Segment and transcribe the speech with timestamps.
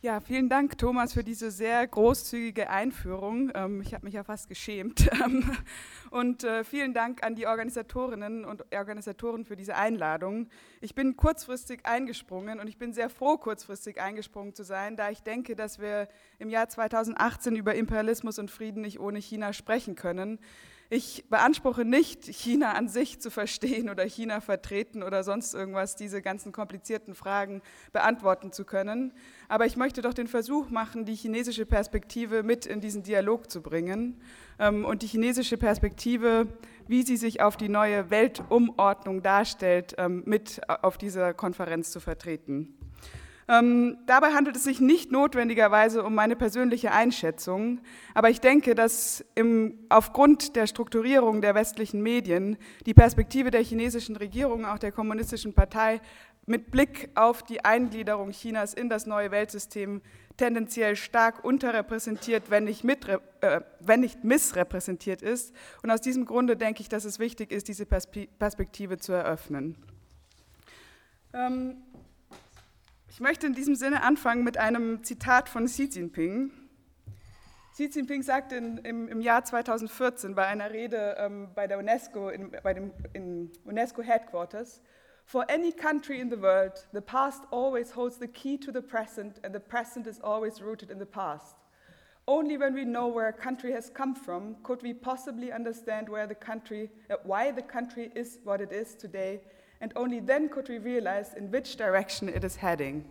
[0.00, 3.50] Ja, vielen Dank, Thomas, für diese sehr großzügige Einführung.
[3.52, 5.10] Ähm, ich habe mich ja fast geschämt.
[6.10, 10.50] und äh, vielen Dank an die Organisatorinnen und Organisatoren für diese Einladung.
[10.80, 15.24] Ich bin kurzfristig eingesprungen und ich bin sehr froh, kurzfristig eingesprungen zu sein, da ich
[15.24, 16.06] denke, dass wir
[16.38, 20.38] im Jahr 2018 über Imperialismus und Frieden nicht ohne China sprechen können.
[20.90, 26.22] Ich beanspruche nicht, China an sich zu verstehen oder China vertreten oder sonst irgendwas, diese
[26.22, 27.60] ganzen komplizierten Fragen
[27.92, 29.12] beantworten zu können.
[29.48, 33.60] Aber ich möchte doch den Versuch machen, die chinesische Perspektive mit in diesen Dialog zu
[33.60, 34.18] bringen
[34.58, 36.46] ähm, und die chinesische Perspektive,
[36.86, 42.77] wie sie sich auf die neue Weltumordnung darstellt, ähm, mit auf dieser Konferenz zu vertreten.
[43.50, 47.80] Ähm, dabei handelt es sich nicht notwendigerweise um meine persönliche Einschätzung,
[48.12, 54.16] aber ich denke, dass im, aufgrund der Strukturierung der westlichen Medien die Perspektive der chinesischen
[54.16, 56.02] Regierung, auch der kommunistischen Partei,
[56.44, 60.02] mit Blick auf die Eingliederung Chinas in das neue Weltsystem
[60.36, 65.54] tendenziell stark unterrepräsentiert, wenn nicht, mit, äh, wenn nicht missrepräsentiert ist.
[65.82, 69.76] Und aus diesem Grunde denke ich, dass es wichtig ist, diese Perspektive zu eröffnen.
[71.34, 71.76] Ähm,
[73.10, 76.52] ich möchte in diesem Sinne anfangen mit einem Zitat von Xi Jinping.
[77.72, 82.28] Xi Jinping sagte in, im, im, Jahr 2014 bei einer Rede ähm, bei der UNESCO,
[82.28, 84.82] in, bei dem in UNESCO Headquarters,
[85.24, 89.40] For any country in the world, the past always holds the key to the present,
[89.44, 91.54] and the present is always rooted in the past.
[92.26, 96.34] Only when we know where a country has come from could we possibly understand the
[96.34, 99.40] country, uh, why the country is what it is today
[99.80, 103.04] and only then could we realize in which direction it is heading.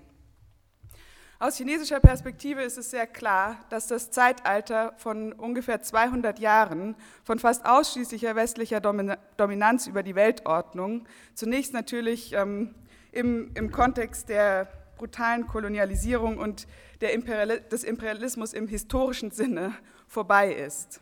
[1.39, 7.37] Aus chinesischer Perspektive ist es sehr klar, dass das Zeitalter von ungefähr 200 Jahren von
[7.37, 12.73] fast ausschließlicher westlicher Dominanz über die Weltordnung, zunächst natürlich ähm,
[13.11, 16.67] im, im Kontext der brutalen Kolonialisierung und
[16.99, 19.75] Imperial des Imperialismus im historischen Sinne
[20.07, 21.01] vorbei ist.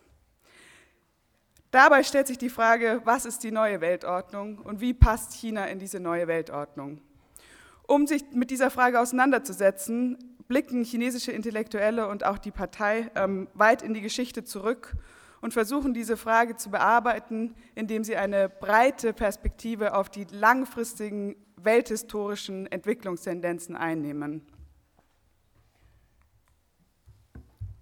[1.76, 5.78] Dabei stellt sich die Frage, was ist die neue Weltordnung und wie passt China in
[5.78, 7.02] diese neue Weltordnung?
[7.86, 13.82] Um sich mit dieser Frage auseinanderzusetzen, blicken chinesische Intellektuelle und auch die Partei ähm, weit
[13.82, 14.96] in die Geschichte zurück
[15.42, 22.68] und versuchen diese Frage zu bearbeiten, indem sie eine breite Perspektive auf die langfristigen welthistorischen
[22.72, 24.48] Entwicklungstendenzen einnehmen.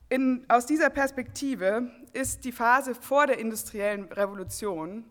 [0.09, 5.03] In, aus dieser Perspektive ist die Phase vor der industriellen Revolution,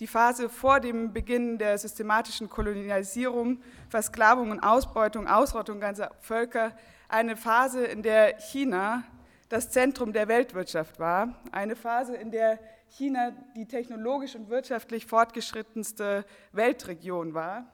[0.00, 6.72] die Phase vor dem Beginn der systematischen Kolonialisierung, Versklavung und Ausbeutung, Ausrottung ganzer Völker,
[7.08, 9.04] eine Phase, in der China
[9.48, 12.58] das Zentrum der Weltwirtschaft war, eine Phase, in der
[12.88, 17.72] China die technologisch und wirtschaftlich fortgeschrittenste Weltregion war,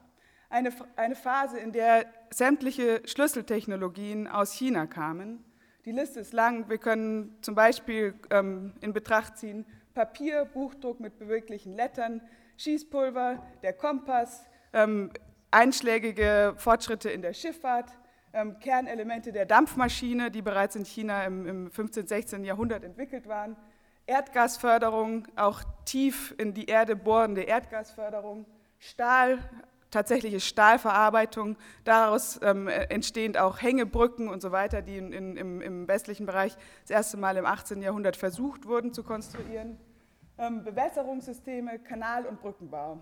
[0.49, 5.43] eine, eine Phase, in der sämtliche Schlüsseltechnologien aus China kamen
[5.85, 6.69] die Liste ist lang.
[6.69, 12.21] Wir können zum Beispiel ähm, in Betracht ziehen Papier, Buchdruck mit beweglichen Lettern,
[12.57, 15.11] Schießpulver, der Kompass, ähm,
[15.51, 17.91] einschlägige Fortschritte in der Schifffahrt,
[18.33, 22.43] ähm, Kernelemente der Dampfmaschine, die bereits in China im, im 15., 16.
[22.43, 23.55] Jahrhundert entwickelt waren,
[24.07, 28.45] Erdgasförderung, auch tief in die Erde bohrende Erdgasförderung,
[28.79, 29.39] Stahl,
[29.93, 35.87] tatsächliche Stahlverarbeitung, daraus ähm, entstehend auch Hängebrücken und so weiter, die in, in, im, im,
[35.87, 37.81] westlichen Bereich das erste Mal im 18.
[37.81, 39.77] Jahrhundert versucht wurden zu konstruieren.
[40.37, 43.01] Ähm, Bewässerungssysteme, Kanal- und Brückenbau.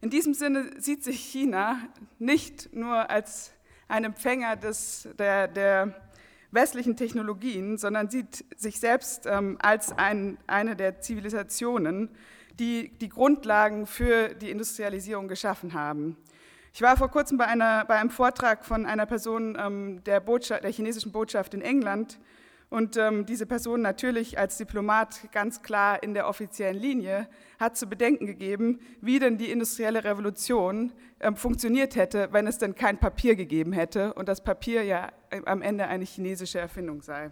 [0.00, 1.78] In diesem Sinne sieht sich China
[2.20, 3.52] nicht nur als
[3.88, 5.94] ein Empfänger des, der, der
[6.52, 12.10] westlichen Technologien, sondern sieht sich selbst ähm, als ein, eine der Zivilisationen,
[12.58, 16.16] die die Grundlagen für die Industrialisierung geschaffen haben.
[16.72, 20.70] Ich war vor kurzem bei, einer, bei einem Vortrag von einer Person ähm, der, der,
[20.70, 22.18] chinesischen Botschaft in England
[22.70, 27.26] und ähm, diese Person natürlich als Diplomat ganz klar in der offiziellen Linie
[27.58, 32.74] hat zu bedenken gegeben, wie denn die industrielle Revolution ähm, funktioniert hätte, wenn es denn
[32.74, 37.30] kein Papier gegeben hätte und das Papier ja äh, am Ende eine chinesische Erfindung sei.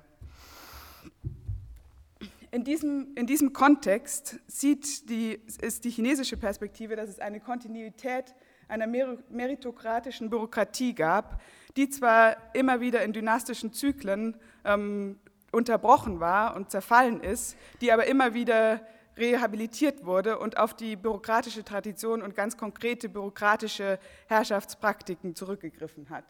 [2.56, 8.34] In diesem, in diesem Kontext sieht die, ist die chinesische Perspektive, dass es eine Kontinuität
[8.66, 11.42] einer meritokratischen Bürokratie gab,
[11.76, 15.20] die zwar immer wieder in dynastischen Zyklen ähm,
[15.52, 18.80] unterbrochen war und zerfallen ist, die aber immer wieder
[19.18, 23.98] rehabilitiert wurde und auf die bürokratische Tradition und ganz konkrete bürokratische
[24.28, 26.24] Herrschaftspraktiken zurückgegriffen hat.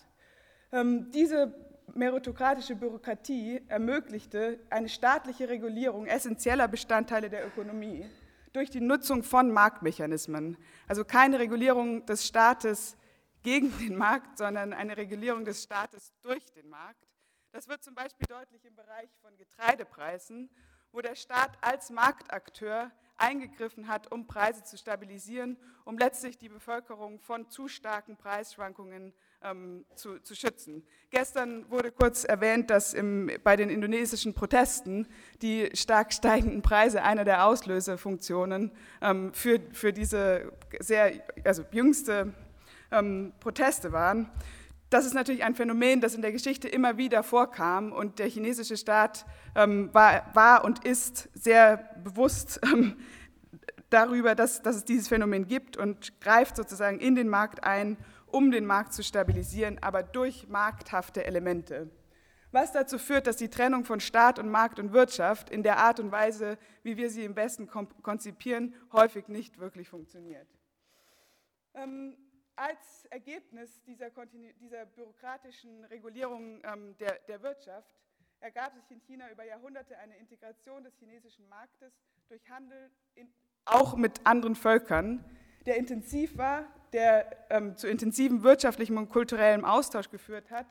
[0.72, 1.54] Ähm, diese
[1.94, 8.06] meritokratische Bürokratie ermöglichte eine staatliche Regulierung essentieller Bestandteile der Ökonomie
[8.52, 10.56] durch die Nutzung von Marktmechanismen.
[10.88, 12.96] Also keine Regulierung des Staates
[13.42, 17.06] gegen den Markt, sondern eine Regulierung des Staates durch den Markt.
[17.52, 20.50] Das wird zum Beispiel deutlich im Bereich von Getreidepreisen,
[20.92, 27.18] wo der Staat als Marktakteur eingegriffen hat, um Preise zu stabilisieren, um letztlich die Bevölkerung
[27.20, 29.14] von zu starken Preisschwankungen
[29.46, 30.82] ähm, zu, zu, schützen.
[31.10, 35.06] Gestern wurde kurz erwähnt, dass im, bei den indonesischen Protesten
[35.42, 41.12] die stark steigenden Preise einer der Auslösefunktionen ähm, für, für diese sehr
[41.44, 42.34] also jüngste
[42.90, 44.30] ähm, Proteste waren.
[44.90, 48.76] Das ist natürlich ein Phänomen, das in der Geschichte immer wieder vorkam und der chinesische
[48.76, 52.96] Staat ähm, war, war, und ist sehr bewusst ähm,
[53.90, 57.96] darüber, dass, dass es dieses Phänomen gibt und greift sozusagen in den Markt ein
[58.36, 61.90] um den Markt zu stabilisieren, aber durch markthafte Elemente.
[62.52, 66.00] Was dazu führt, dass die Trennung von Staat und Markt und Wirtschaft in der Art
[66.00, 70.46] und Weise, wie wir sie im Westen konzipieren, häufig nicht wirklich funktioniert.
[71.72, 72.14] Ähm,
[72.56, 74.10] als Ergebnis dieser,
[74.60, 77.96] dieser bürokratischen Regulierung ähm, der, der Wirtschaft
[78.40, 81.94] ergab sich in China über Jahrhunderte eine Integration des chinesischen Marktes
[82.28, 83.32] durch Handel in,
[83.64, 85.24] auch mit anderen Völkern,
[85.64, 90.66] der intensiv war, der ähm, zu intensivem wirtschaftlichem und kulturellem Austausch geführt hat,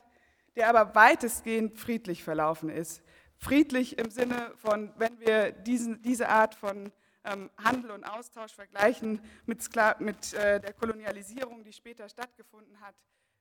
[0.55, 3.03] der aber weitestgehend friedlich verlaufen ist.
[3.37, 6.91] Friedlich im Sinne von, wenn wir diesen, diese Art von
[7.25, 9.63] ähm, Handel und Austausch vergleichen mit,
[9.99, 12.95] mit äh, der Kolonialisierung, die später stattgefunden hat,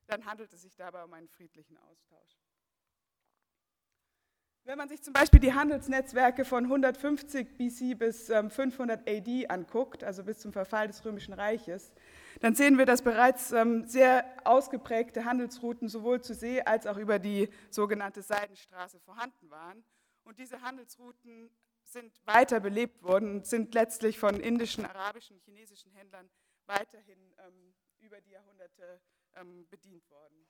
[0.06, 2.36] dann handelt es sich dabei um einen friedlichen Austausch.
[4.66, 10.02] Wenn man sich zum Beispiel die Handelsnetzwerke von 150 BC bis 500 ähm, AD anguckt,
[10.02, 11.92] also bis zum Verfall des Römischen Reiches,
[12.40, 17.18] dann sehen wir, dass bereits ähm, sehr ausgeprägte Handelsrouten sowohl zu See als auch über
[17.18, 19.84] die sogenannte Seidenstraße vorhanden waren.
[20.24, 21.50] Und diese Handelsrouten
[21.84, 26.28] sind weiter belebt worden und sind letztlich von indischen, arabischen, chinesischen Händlern
[26.66, 29.00] weiterhin ähm, über die Jahrhunderte
[29.68, 30.46] bedient worden.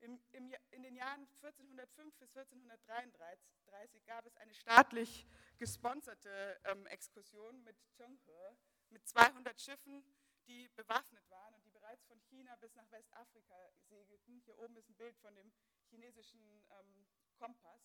[0.00, 5.26] Im, im, in den Jahren 1405 bis 1433 gab es eine staatlich
[5.56, 8.56] gesponserte ähm, Exkursion mit Chenghe
[8.94, 10.02] mit 200 Schiffen,
[10.46, 13.56] die bewaffnet waren und die bereits von China bis nach Westafrika
[13.88, 14.40] segelten.
[14.44, 15.52] Hier oben ist ein Bild von dem
[15.90, 17.06] chinesischen ähm,
[17.38, 17.82] Kompass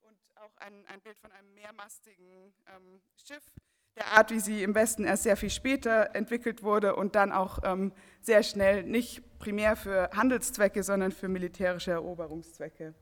[0.00, 3.50] und auch ein, ein, Bild von einem mehrmastigen ähm, Schiff
[3.96, 7.58] der Art, wie sie im Westen erst sehr viel später entwickelt wurde und dann auch
[7.64, 12.94] ähm, sehr schnell nicht primär für Handelszwecke, sondern für militärische Eroberungszwecke.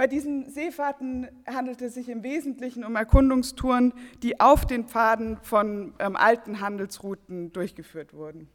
[0.00, 3.92] Bei diesen Seefahrten handelte es sich im Wesentlichen um Erkundungstouren,
[4.22, 8.48] die auf den Pfaden von ähm, alten Handelsrouten durchgeführt wurden.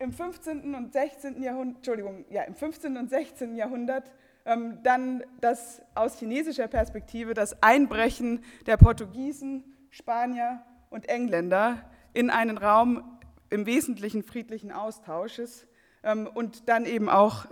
[0.00, 0.74] Im 15.
[0.74, 1.44] und 16.
[1.44, 2.96] Jahrhundert, Entschuldigung, ja, im 15.
[2.96, 3.54] und 16.
[3.54, 4.12] Jahrhundert
[4.44, 10.60] ähm, dann das aus chinesischer Perspektive das Einbrechen der Portugiesen, Spanier
[10.90, 13.16] und Engländer in einen Raum
[13.48, 15.68] im Wesentlichen friedlichen Austausches
[16.02, 17.46] ähm, und dann eben auch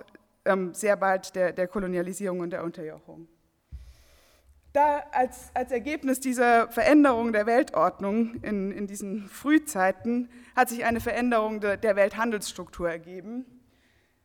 [0.44, 3.28] ähm, sehr bald der, der Kolonialisierung und der Unterjochung.
[4.72, 11.00] Da als, als Ergebnis dieser Veränderung der Weltordnung in, in diesen Frühzeiten hat sich eine
[11.00, 13.46] Veränderung de, der Welthandelsstruktur ergeben.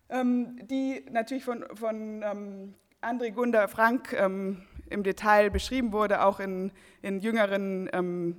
[0.10, 6.40] Ähm, die natürlich von, von ähm, André Gunder Frank ähm, im Detail beschrieben wurde, auch
[6.40, 6.72] in,
[7.04, 7.88] in jüngeren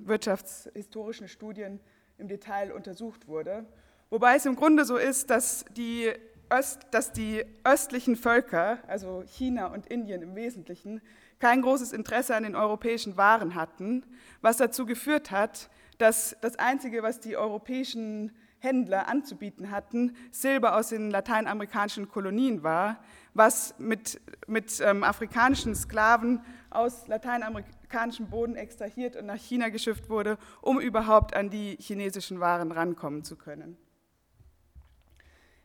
[0.05, 1.79] wirtschaftshistorischen Studien
[2.19, 3.65] im Detail untersucht wurde.
[4.11, 6.11] Wobei es im Grunde so ist, dass die,
[6.53, 11.01] Öst, dass die östlichen Völker, also China und Indien im Wesentlichen,
[11.39, 14.05] kein großes Interesse an den europäischen Waren hatten,
[14.41, 20.91] was dazu geführt hat, dass das Einzige, was die europäischen Händler anzubieten hatten, Silber aus
[20.91, 29.27] den lateinamerikanischen Kolonien war, was mit, mit ähm, afrikanischen Sklaven aus lateinamerikanischem Boden extrahiert und
[29.27, 33.77] nach China geschifft wurde, um überhaupt an die chinesischen Waren rankommen zu können.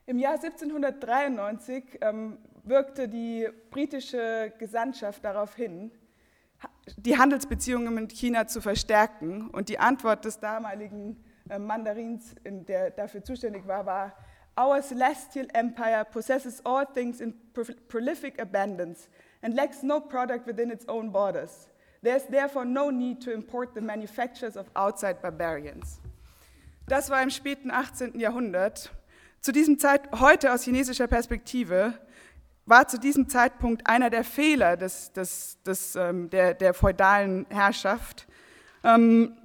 [0.07, 5.91] Im Jahr 1793 ähm, wirkte die britische Gesandtschaft darauf hin,
[6.97, 9.50] die Handelsbeziehungen mit China zu verstärken.
[9.50, 14.15] Und die Antwort des damaligen äh, Mandarins, der dafür zuständig war, war,
[14.57, 17.33] Our celestial empire possesses all things in
[17.89, 19.09] prolific abundance
[19.41, 21.67] and lacks no product within its own borders.
[22.03, 26.00] There is therefore no need to import the manufactures of outside barbarians.
[26.88, 28.17] Das war im späten 18.
[28.19, 28.91] Jahrhundert.
[29.45, 31.93] Zu diesem Zeit, heute aus chinesischer Perspektive,
[32.65, 38.25] war zu diesem Zeitpunkt einer der Fehler des, des, des, ähm, der, der feudalen Herrschaft,
[38.83, 39.37] ähm,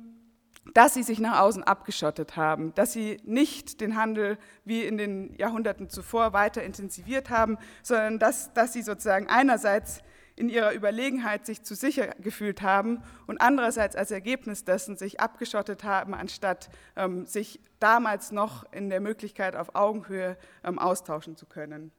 [0.73, 5.35] dass sie sich nach außen abgeschottet haben, dass sie nicht den Handel wie in den
[5.35, 10.01] Jahrhunderten zuvor weiter intensiviert haben, sondern dass, dass sie sozusagen einerseits
[10.41, 15.85] in ihrer Überlegenheit sich zu sicher gefühlt haben und andererseits als Ergebnis dessen sich abgeschottet
[15.85, 21.93] haben, anstatt ähm, sich damals noch in der Möglichkeit auf Augenhöhe ähm, austauschen zu können.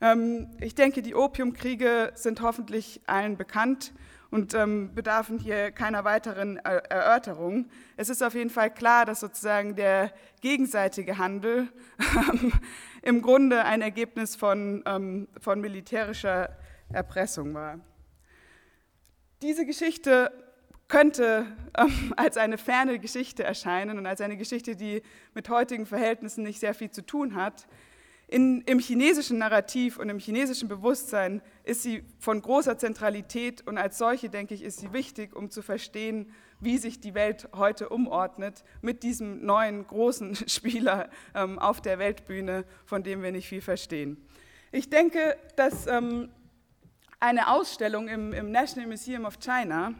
[0.00, 3.92] Ähm, ich denke, die Opiumkriege sind hoffentlich allen bekannt
[4.30, 7.68] und ähm, bedarfen hier keiner weiteren Erörterung.
[7.98, 11.68] Es ist auf jeden Fall klar, dass sozusagen der gegenseitige Handel
[12.32, 12.52] ähm,
[13.02, 16.56] im Grunde ein Ergebnis von, ähm, von militärischer
[16.92, 17.80] Erpressung war.
[19.42, 20.32] Diese Geschichte
[20.88, 25.02] könnte ähm, als eine ferne Geschichte erscheinen und als eine Geschichte, die
[25.34, 27.68] mit heutigen Verhältnissen nicht sehr viel zu tun hat.
[28.26, 33.96] In, Im chinesischen Narrativ und im chinesischen Bewusstsein ist sie von großer Zentralität und als
[33.96, 36.30] solche, denke ich, ist sie wichtig, um zu verstehen,
[36.60, 42.64] wie sich die Welt heute umordnet mit diesem neuen großen Spieler ähm, auf der Weltbühne,
[42.84, 44.18] von dem wir nicht viel verstehen.
[44.72, 46.28] Ich denke, dass ähm,
[47.20, 49.94] eine Ausstellung im, im National Museum of China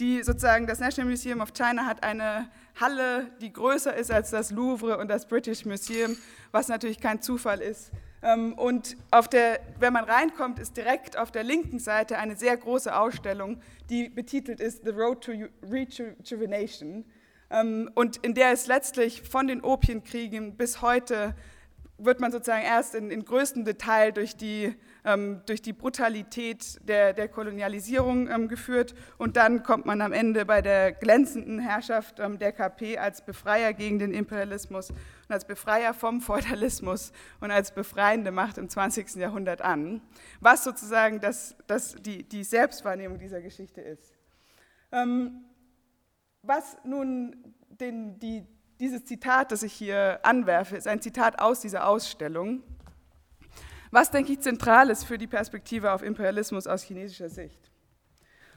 [0.00, 2.48] die sozusagen, das National Museum of China hat eine
[2.80, 6.16] Halle, die größer ist als das Louvre und das British Museum,
[6.50, 7.92] was natürlich kein Zufall ist.
[8.22, 12.56] Ähm, und auf der, wenn man reinkommt, ist direkt auf der linken Seite eine sehr
[12.56, 17.04] große Ausstellung, die betitelt ist The Road to Rejuvenation.
[17.50, 21.34] Ähm, und in der es letztlich von den Opienkriegen bis heute
[21.98, 24.74] wird man sozusagen erst in, in größtem Detail durch die
[25.04, 28.94] ähm, durch die Brutalität der, der Kolonialisierung ähm, geführt.
[29.18, 33.72] Und dann kommt man am Ende bei der glänzenden Herrschaft ähm, der KP als Befreier
[33.72, 34.98] gegen den Imperialismus und
[35.28, 39.16] als Befreier vom Feudalismus und als befreiende Macht im 20.
[39.16, 40.00] Jahrhundert an,
[40.40, 44.14] was sozusagen das, das die, die Selbstwahrnehmung dieser Geschichte ist.
[44.90, 45.44] Ähm,
[46.42, 48.46] was nun den, die,
[48.80, 52.62] dieses Zitat, das ich hier anwerfe, ist ein Zitat aus dieser Ausstellung
[53.94, 57.70] was, denke ich, zentral ist für die Perspektive auf Imperialismus aus chinesischer Sicht.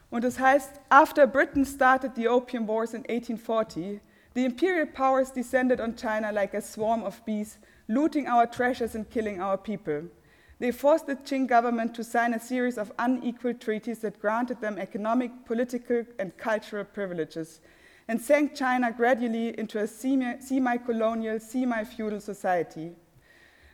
[0.10, 4.02] Und das heißt, after Britain started the Opium Wars in 1840,
[4.34, 9.08] the imperial powers descended on China like a swarm of bees, looting our treasures and
[9.12, 10.10] killing our people.
[10.58, 14.80] They forced the Qing government to sign a series of unequal treaties that granted them
[14.80, 17.62] economic, political, and cultural privileges,
[18.08, 22.94] and sank China gradually into a semi colonial, semi feudal society.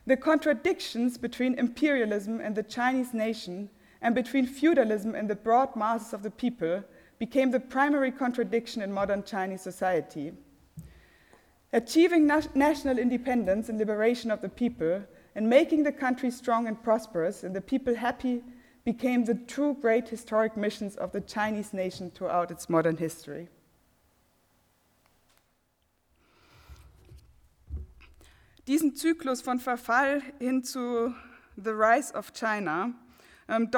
[0.06, 3.70] The contradictions between imperialism and the Chinese nation
[4.02, 6.84] and between feudalism and the broad masses of the people
[7.20, 10.34] became the primary contradiction in modern Chinese society.
[11.72, 15.04] Achieving na national independence and liberation of the people
[15.36, 18.44] and making the country strong and prosperous and the people happy
[18.84, 23.48] became the true great historic missions of the Chinese nation throughout its modern history.
[28.68, 31.14] Diesen Zyklus von Verfall hin zu
[31.58, 32.94] The Rise of China
[33.50, 33.70] ähm,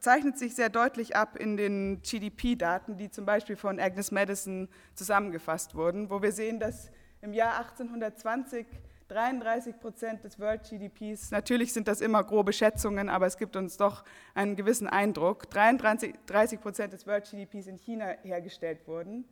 [0.00, 5.76] zeichnet sich sehr deutlich ab in den GDP-Daten, die zum Beispiel von Agnes Madison zusammengefasst
[5.76, 8.66] wurden, wo wir sehen, dass im Jahr 1820
[9.06, 13.76] 33 Prozent des World GDPs, natürlich sind das immer grobe Schätzungen, aber es gibt uns
[13.76, 19.24] doch einen gewissen Eindruck, 33 Prozent des World GDPs in China hergestellt wurden.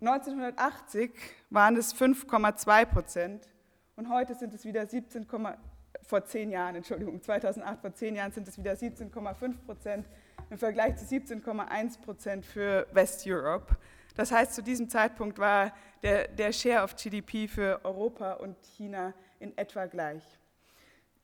[0.00, 1.12] 1980
[1.48, 3.48] waren es 5,2 Prozent
[3.98, 5.26] und heute sind es wieder 17,
[6.02, 10.06] vor zehn Jahren, Entschuldigung, 2008, vor zehn Jahren sind es wieder 17,5 Prozent
[10.50, 13.76] im Vergleich zu 17,1 Prozent für West Europe.
[14.14, 15.72] Das heißt, zu diesem Zeitpunkt war
[16.04, 20.22] der, der Share of GDP für Europa und China in etwa gleich.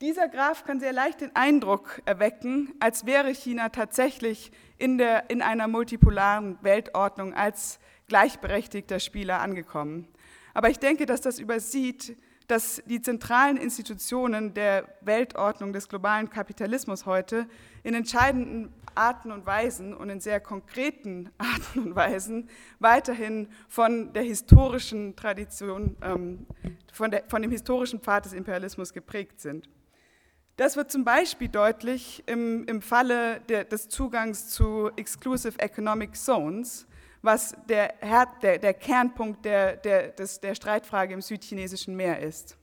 [0.01, 5.43] Dieser Graph kann sehr leicht den Eindruck erwecken, als wäre China tatsächlich in, der, in
[5.43, 7.79] einer multipolaren Weltordnung als
[8.09, 10.09] gleichberechtigter Spieler angekommen.
[10.55, 12.17] Aber ich denke, dass das übersieht,
[12.47, 17.47] dass die zentralen Institutionen der Weltordnung des globalen Kapitalismus heute
[17.83, 22.49] in entscheidenden Arten und Weisen und in sehr konkreten Arten und Weisen
[22.79, 26.47] weiterhin von der historischen Tradition, ähm,
[26.93, 29.69] von, der, von dem historischen Pfad des Imperialismus geprägt sind.
[30.57, 36.87] Das wird zum Beispiel deutlich im, im Falle der, des Zugangs zu Exclusive Economic Zones,
[37.25, 37.95] was der,
[38.43, 42.57] der, der Kernpunkt der, der, des, der Streitfrage im südchinesischen Meer ist.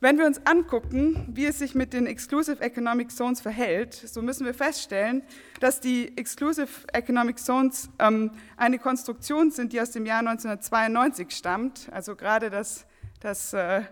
[0.00, 4.46] Wenn wir uns angucken, wie es sich mit den Exclusive Economic Zones verhält, so müssen
[4.46, 5.22] wir feststellen,
[5.60, 11.88] dass die Exclusive Economic Zones ähm, eine Konstruktion sind, die aus dem Jahr 1992 stammt,
[11.92, 12.86] also gerade das,
[13.20, 13.82] das äh,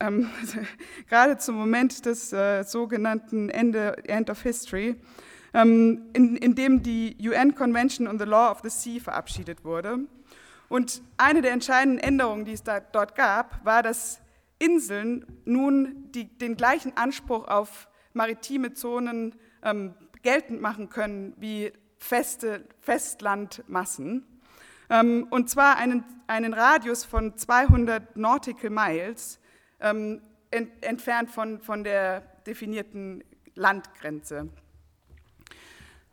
[0.00, 0.28] ähm,
[1.08, 4.96] gerade zum Moment des äh, sogenannten Ende, End of History
[5.62, 10.00] in, in dem die UN Convention on the Law of the Sea verabschiedet wurde.
[10.68, 14.20] Und eine der entscheidenden Änderungen, die es da, dort gab, war, dass
[14.58, 22.64] Inseln nun die, den gleichen Anspruch auf maritime Zonen ähm, geltend machen können wie feste
[22.80, 24.26] Festlandmassen.
[24.88, 29.38] Ähm, und zwar einen, einen Radius von 200 Nautical Miles
[29.80, 33.22] ähm, ent, entfernt von, von der definierten
[33.54, 34.48] Landgrenze.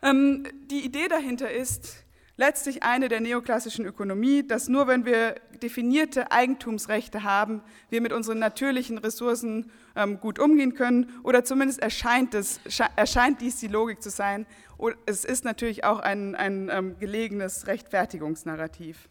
[0.03, 2.03] Ähm, die Idee dahinter ist
[2.35, 8.39] letztlich eine der neoklassischen Ökonomie, dass nur wenn wir definierte Eigentumsrechte haben, wir mit unseren
[8.39, 12.59] natürlichen Ressourcen ähm, gut umgehen können oder zumindest erscheint, es,
[12.97, 14.45] erscheint dies die Logik zu sein.
[14.77, 19.07] Und es ist natürlich auch ein, ein ähm, gelegenes Rechtfertigungsnarrativ.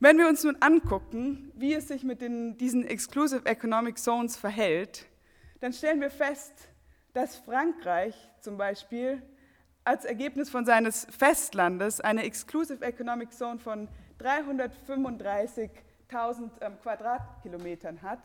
[0.00, 5.06] Wenn wir uns nun angucken, wie es sich mit den, diesen Exclusive Economic Zones verhält,
[5.60, 6.52] dann stellen wir fest,
[7.12, 9.22] dass Frankreich zum Beispiel
[9.84, 13.88] als Ergebnis von seines Festlandes eine Exclusive Economic Zone von
[14.20, 15.70] 335.000
[16.60, 18.20] ähm, Quadratkilometern hat,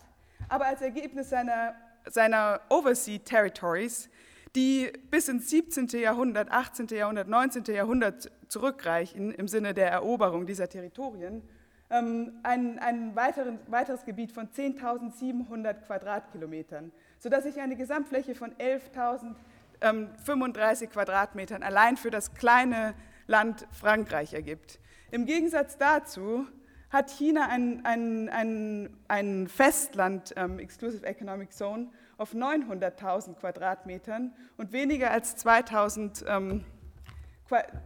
[0.47, 1.75] aber als Ergebnis seiner,
[2.05, 4.09] seiner Oversea Territories,
[4.55, 5.87] die bis ins 17.
[5.87, 6.87] Jahrhundert, 18.
[6.87, 7.65] Jahrhundert, 19.
[7.65, 11.43] Jahrhundert zurückreichen im Sinne der Eroberung dieser Territorien,
[11.91, 19.35] ähm, ein, ein weiteren, weiteres Gebiet von 10.700 Quadratkilometern, sodass sich eine Gesamtfläche von 11.000
[19.81, 22.95] 35 ähm, Quadratmetern allein für das kleine
[23.27, 24.79] Land Frankreich ergibt.
[25.11, 26.47] Im Gegensatz dazu
[26.89, 34.73] hat China ein, ein, ein, ein Festland, ähm, Exclusive Economic Zone, auf 900.000 Quadratmetern und
[34.73, 36.65] weniger als 2000, ähm,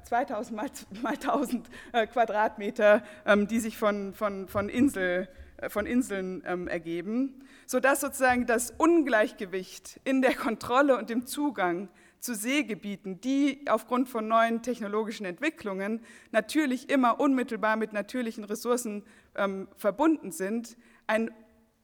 [0.04, 0.70] 2000 mal,
[1.02, 5.28] mal 1000 äh, Quadratmeter, ähm, die sich von, von, von, Insel,
[5.70, 11.90] von Inseln ähm, ergeben sodass sozusagen das Ungleichgewicht in der Kontrolle und dem Zugang
[12.20, 16.02] zu Seegebieten, die aufgrund von neuen technologischen Entwicklungen
[16.32, 19.04] natürlich immer unmittelbar mit natürlichen Ressourcen
[19.36, 21.32] ähm, verbunden sind, ein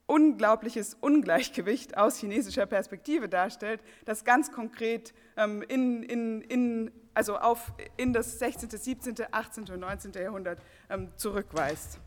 [0.06, 7.74] unglaubliches Ungleichgewicht aus chinesischer Perspektive darstellt, das ganz konkret ähm, in, in, in, also auf,
[7.98, 9.66] in das 16., 17., 18.
[9.70, 10.14] und 19.
[10.14, 12.00] Jahrhundert ähm, zurückweist.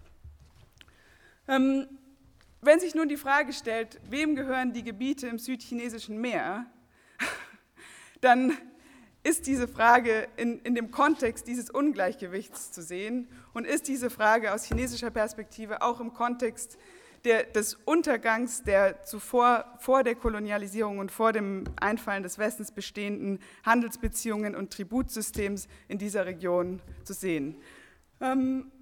[1.48, 1.86] Ähm,
[2.60, 6.66] wenn sich nun die Frage stellt, wem gehören die Gebiete im südchinesischen Meer,
[8.20, 8.56] dann
[9.24, 14.52] ist diese Frage in, in, dem Kontext dieses Ungleichgewichts zu sehen und ist diese Frage
[14.52, 16.78] aus chinesischer Perspektive auch im Kontext
[17.24, 23.38] der, des Untergangs der zuvor vor der Kolonialisierung und vor dem Einfallen des Westens bestehenden
[23.64, 27.56] Handelsbeziehungen und Tributsystems in dieser Region zu sehen.
[28.20, 28.72] Ähm,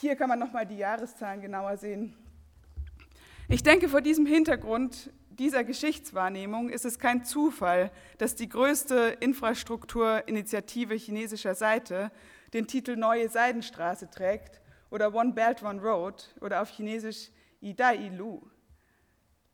[0.00, 2.16] hier kann man nochmal die Jahreszahlen genauer sehen.
[3.48, 10.94] Ich denke, vor diesem Hintergrund dieser Geschichtswahrnehmung ist es kein Zufall, dass die größte Infrastrukturinitiative
[10.94, 12.10] chinesischer Seite
[12.52, 17.30] den Titel Neue Seidenstraße trägt oder One Belt, One Road oder auf Chinesisch
[17.60, 18.42] Idai Lu.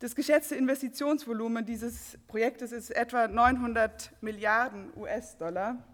[0.00, 5.84] Das geschätzte Investitionsvolumen dieses Projektes ist etwa 900 Milliarden US-Dollar.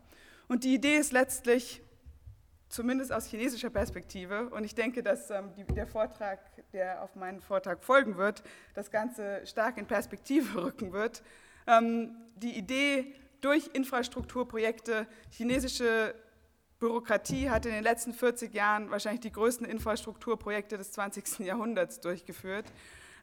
[0.48, 1.82] Und die Idee ist letztlich,
[2.68, 4.48] zumindest aus chinesischer Perspektive.
[4.50, 6.40] Und ich denke, dass ähm, die, der Vortrag,
[6.72, 8.42] der auf meinen Vortrag folgen wird,
[8.74, 11.22] das Ganze stark in Perspektive rücken wird.
[11.66, 16.14] Ähm, die Idee, durch Infrastrukturprojekte, chinesische
[16.78, 21.38] Bürokratie hat in den letzten 40 Jahren wahrscheinlich die größten Infrastrukturprojekte des 20.
[21.40, 22.66] Jahrhunderts durchgeführt.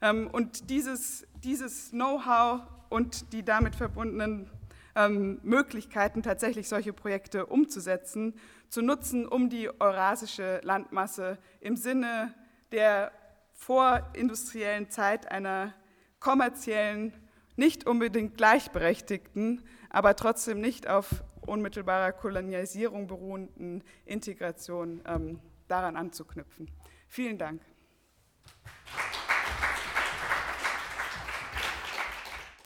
[0.01, 4.49] Ähm, und dieses, dieses Know-how und die damit verbundenen
[4.95, 8.35] ähm, Möglichkeiten, tatsächlich solche Projekte umzusetzen,
[8.69, 12.33] zu nutzen, um die eurasische Landmasse im Sinne
[12.71, 13.11] der
[13.53, 15.73] vorindustriellen Zeit einer
[16.19, 17.13] kommerziellen,
[17.55, 26.69] nicht unbedingt gleichberechtigten, aber trotzdem nicht auf unmittelbarer Kolonialisierung beruhenden Integration ähm, daran anzuknüpfen.
[27.07, 27.61] Vielen Dank.